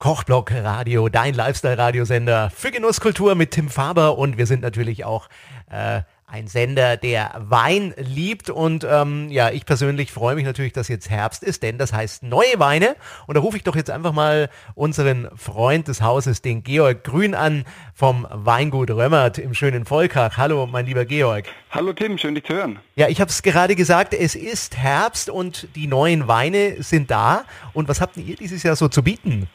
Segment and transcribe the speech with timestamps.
[0.00, 5.28] Kochblock Radio, dein Lifestyle-Radiosender für Genusskultur mit Tim Faber und wir sind natürlich auch
[5.68, 10.86] äh, ein Sender, der Wein liebt und ähm, ja, ich persönlich freue mich natürlich, dass
[10.86, 12.94] jetzt Herbst ist, denn das heißt neue Weine
[13.26, 17.34] und da rufe ich doch jetzt einfach mal unseren Freund des Hauses, den Georg Grün
[17.34, 20.36] an vom Weingut Römmert im schönen Volkach.
[20.36, 21.46] Hallo, mein lieber Georg.
[21.72, 22.78] Hallo Tim, schön dich zu hören.
[22.94, 27.42] Ja, ich habe es gerade gesagt, es ist Herbst und die neuen Weine sind da
[27.72, 29.48] und was habt ihr dieses Jahr so zu bieten?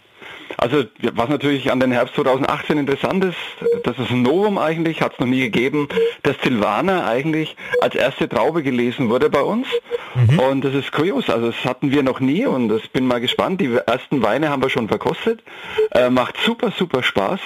[0.64, 3.36] Also was natürlich an den Herbst 2018 interessant ist,
[3.84, 5.90] das ist ein Novum eigentlich, hat es noch nie gegeben,
[6.22, 9.68] dass Silvaner eigentlich als erste Traube gelesen wurde bei uns.
[10.16, 10.40] Mhm.
[10.40, 13.60] Und das ist kurios, also das hatten wir noch nie und ich bin mal gespannt.
[13.60, 15.44] Die ersten Weine haben wir schon verkostet.
[15.92, 17.42] Äh, macht super, super Spaß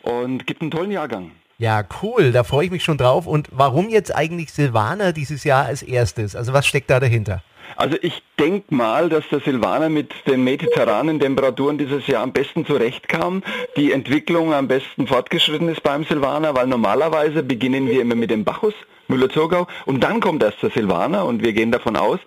[0.00, 1.32] und gibt einen tollen Jahrgang.
[1.58, 3.26] Ja, cool, da freue ich mich schon drauf.
[3.26, 6.34] Und warum jetzt eigentlich Silvaner dieses Jahr als erstes?
[6.34, 7.42] Also was steckt da dahinter?
[7.76, 12.66] Also ich denke mal, dass der Silvaner mit den mediterranen Temperaturen dieses Jahr am besten
[12.66, 13.42] zurechtkam,
[13.76, 18.44] die Entwicklung am besten fortgeschritten ist beim Silvaner, weil normalerweise beginnen wir immer mit dem
[18.44, 18.74] Bacchus,
[19.08, 22.18] Müller-Zurgau, und dann kommt erst der Silvaner und wir gehen davon aus,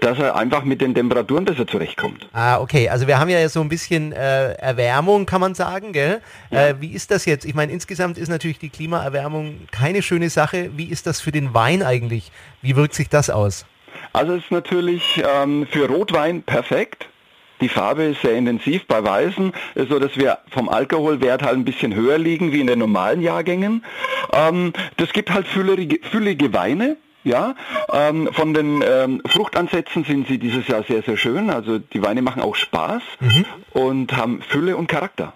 [0.00, 2.28] dass er einfach mit den Temperaturen besser zurechtkommt.
[2.32, 6.20] Ah, okay, also wir haben ja so ein bisschen äh, Erwärmung, kann man sagen, gell?
[6.50, 6.68] Ja.
[6.68, 7.44] Äh, wie ist das jetzt?
[7.44, 10.70] Ich meine, insgesamt ist natürlich die Klimaerwärmung keine schöne Sache.
[10.76, 12.30] Wie ist das für den Wein eigentlich?
[12.62, 13.64] Wie wirkt sich das aus?
[14.14, 17.08] Also ist natürlich ähm, für Rotwein perfekt.
[17.60, 19.52] Die Farbe ist sehr intensiv bei Weißen,
[19.88, 23.84] so dass wir vom Alkoholwert halt ein bisschen höher liegen wie in den normalen Jahrgängen.
[24.32, 26.96] Ähm, das gibt halt füllige, füllige Weine.
[27.24, 27.56] Ja,
[27.90, 31.48] ähm, von den ähm, Fruchtansätzen sind sie dieses Jahr sehr, sehr schön.
[31.50, 33.44] Also die Weine machen auch Spaß mhm.
[33.72, 35.32] und haben Fülle und Charakter.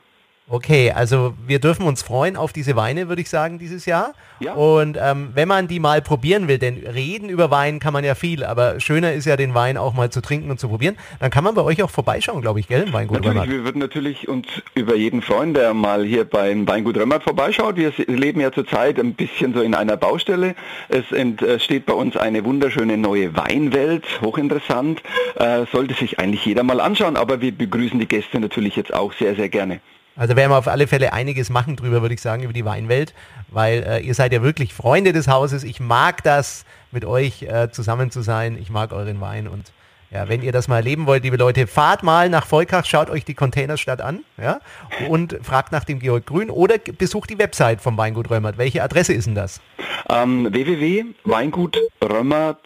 [0.51, 4.15] Okay, also wir dürfen uns freuen auf diese Weine, würde ich sagen, dieses Jahr.
[4.41, 4.55] Ja.
[4.55, 8.15] Und ähm, wenn man die mal probieren will, denn reden über Wein kann man ja
[8.15, 11.31] viel, aber schöner ist ja den Wein auch mal zu trinken und zu probieren, dann
[11.31, 13.51] kann man bei euch auch vorbeischauen, glaube ich, gell, im Weingut natürlich, Römmert.
[13.51, 17.77] Wir würden natürlich uns über jeden freuen, der mal hier beim Weingut Römmert vorbeischaut.
[17.77, 20.55] Wir leben ja zurzeit ein bisschen so in einer Baustelle.
[20.89, 25.03] Es entsteht bei uns eine wunderschöne neue Weinwelt, hochinteressant.
[25.35, 29.13] Äh, sollte sich eigentlich jeder mal anschauen, aber wir begrüßen die Gäste natürlich jetzt auch
[29.13, 29.81] sehr, sehr gerne.
[30.19, 33.15] Also werden wir auf alle Fälle einiges machen drüber, würde ich sagen, über die Weinwelt,
[33.49, 35.63] weil äh, ihr seid ja wirklich Freunde des Hauses.
[35.63, 38.59] Ich mag das, mit euch äh, zusammen zu sein.
[38.61, 39.73] Ich mag euren Wein und
[40.11, 43.27] ja, wenn ihr das mal erleben wollt, liebe Leute, fahrt mal nach Volkach, schaut euch
[43.27, 44.61] die Containerstadt an, ja,
[45.09, 48.57] und fragt nach dem Georg Grün oder besucht die Website vom Weingut Römmert.
[48.57, 49.61] Welche Adresse ist denn das?
[50.09, 52.65] Ähm, www.weingutrömmert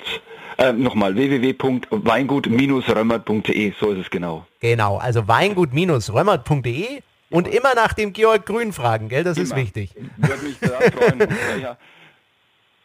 [0.58, 4.46] äh, nochmal www.weingut-römmert.de, so ist es genau.
[4.60, 7.00] Genau, also weingut-römmert.de
[7.32, 9.25] und immer nach dem Georg Grün fragen, gell?
[9.25, 9.47] Das immer.
[9.47, 9.94] ist wichtig.
[10.16, 11.28] Würde mich freuen.
[11.60, 11.76] ja.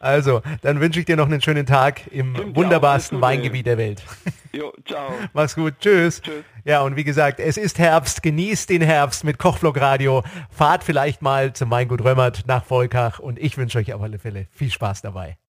[0.00, 4.02] Also, dann wünsche ich dir noch einen schönen Tag im Stimmt, wunderbarsten Weingebiet der Welt.
[4.50, 5.12] Jo, ciao.
[5.34, 5.74] Mach's gut.
[5.78, 6.22] Tschüss.
[6.22, 6.42] Tschüss.
[6.64, 8.22] Ja, und wie gesagt, es ist Herbst.
[8.22, 10.24] Genießt den Herbst mit Kochvlog Radio.
[10.50, 14.46] Fahrt vielleicht mal zum Weingut Römmert nach Volkach und ich wünsche euch auf alle Fälle
[14.50, 15.38] viel Spaß dabei.